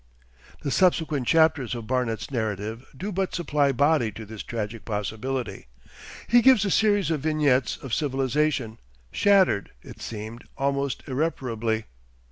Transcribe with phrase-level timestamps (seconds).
[0.63, 5.67] The subsequent chapters of Barnet's narrative do but supply body to this tragic possibility.
[6.27, 8.79] He gives a series of vignettes of civilisation,
[9.11, 11.85] shattered, it seemed, almost irreparably.